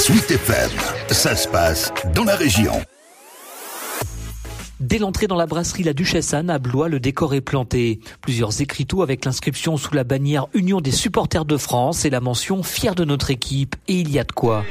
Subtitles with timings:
[0.00, 0.70] Sweet FM,
[1.10, 2.72] ça se passe dans la région.
[4.80, 8.00] Dès l'entrée dans la brasserie La Duchesse Anne à Blois, le décor est planté.
[8.22, 12.62] Plusieurs écriteaux avec l'inscription sous la bannière Union des supporters de France et la mention
[12.62, 13.76] Fier de notre équipe.
[13.88, 14.64] Et il y a de quoi.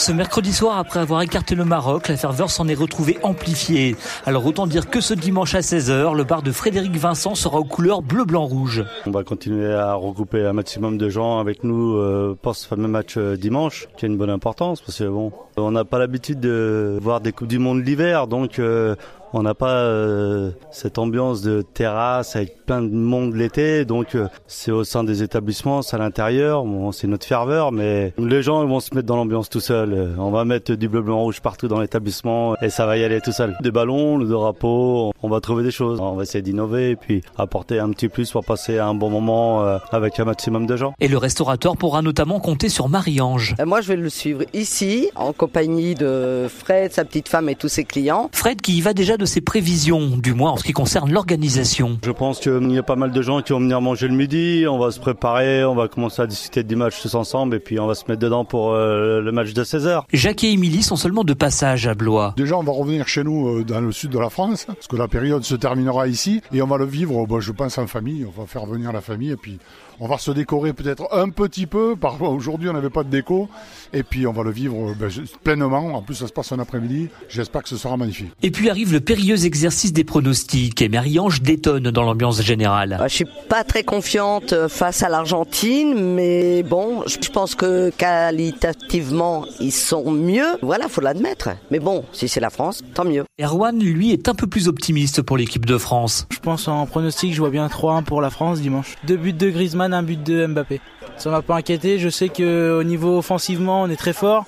[0.00, 3.96] Ce mercredi soir, après avoir écarté le Maroc, la ferveur s'en est retrouvée amplifiée.
[4.24, 7.64] Alors autant dire que ce dimanche à 16h, le bar de Frédéric Vincent sera aux
[7.64, 8.82] couleurs bleu-blanc-rouge.
[9.04, 12.88] On va continuer à regrouper un maximum de gens avec nous euh, pour ce fameux
[12.88, 16.40] match euh, dimanche, qui a une bonne importance parce que bon, on n'a pas l'habitude
[16.40, 18.96] de voir des Coupes du Monde l'hiver, donc euh,
[19.32, 24.28] on n'a pas euh, cette ambiance de terrasse avec plein de monde l'été, donc euh,
[24.46, 26.64] c'est au sein des établissements, c'est à l'intérieur.
[26.64, 29.92] Bon, c'est notre ferveur, mais les gens vont se mettre dans l'ambiance tout seuls.
[29.92, 33.04] Euh, on va mettre du bleu, blanc, rouge partout dans l'établissement et ça va y
[33.04, 33.56] aller tout seul.
[33.60, 36.00] Des ballons, le drapeau, on va trouver des choses.
[36.00, 39.60] On va essayer d'innover et puis apporter un petit plus pour passer un bon moment
[39.92, 40.94] avec un maximum de gens.
[41.00, 43.54] Et le restaurateur pourra notamment compter sur Marie-Ange.
[43.64, 47.68] Moi, je vais le suivre ici, en compagnie de Fred, sa petite femme et tous
[47.68, 48.30] ses clients.
[48.32, 51.98] Fred qui y va déjà de ses prévisions, du moins en ce qui concerne l'organisation
[52.02, 54.64] Je pense qu'il y a pas mal de gens qui vont venir manger le midi,
[54.66, 57.78] on va se préparer, on va commencer à discuter du match tous ensemble et puis
[57.78, 60.04] on va se mettre dedans pour euh, le match de 16h.
[60.12, 62.32] Jacques et Émilie sont seulement de passage à Blois.
[62.38, 64.96] Déjà on va revenir chez nous euh, dans le sud de la France, parce que
[64.96, 68.24] la période se terminera ici et on va le vivre, bon, je pense en famille,
[68.24, 69.58] on va faire venir la famille et puis
[70.00, 71.94] on va se décorer peut-être un petit peu.
[71.94, 73.48] Parfois aujourd'hui on n'avait pas de déco
[73.92, 75.10] et puis on va le vivre ben,
[75.44, 75.94] pleinement.
[75.94, 77.08] En plus ça se passe un après-midi.
[77.28, 78.32] J'espère que ce sera magnifique.
[78.42, 82.96] Et puis arrive le périlleux exercice des pronostics et Marie-Ange détonne dans l'ambiance générale.
[83.08, 89.46] Je suis pas très confiante euh, face à l'Argentine, mais bon, je pense que qualitativement
[89.58, 90.46] ils sont mieux.
[90.62, 91.48] Voilà, faut l'admettre.
[91.72, 93.24] Mais bon, si c'est la France, tant mieux.
[93.42, 96.28] Erwan, lui, est un peu plus optimiste pour l'équipe de France.
[96.30, 98.94] Je pense en pronostic, je vois bien 3-1 pour la France dimanche.
[99.08, 100.80] Deux buts de Griezmann un but de Mbappé.
[101.16, 104.46] Ça m'a pas inquiété, je sais qu'au niveau offensivement on est très fort.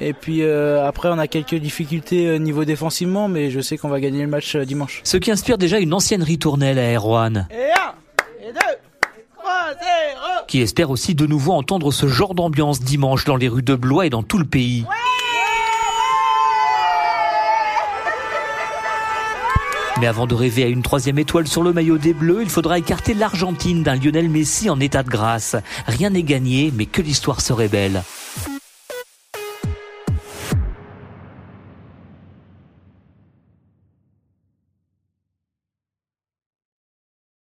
[0.00, 3.78] Et puis euh, après, on a quelques difficultés au euh, niveau défensivement, mais je sais
[3.78, 5.00] qu'on va gagner le match euh, dimanche.
[5.04, 7.48] Ce qui inspire déjà une ancienne ritournelle à Erwan.
[7.50, 8.60] Et un, et deux,
[9.38, 10.44] trois, zéro.
[10.48, 14.06] Qui espère aussi de nouveau entendre ce genre d'ambiance dimanche dans les rues de Blois
[14.06, 14.84] et dans tout le pays.
[19.98, 22.78] Mais avant de rêver à une troisième étoile sur le maillot des Bleus, il faudra
[22.78, 25.56] écarter l'Argentine d'un Lionel Messi en état de grâce.
[25.86, 28.02] Rien n'est gagné, mais que l'histoire serait belle.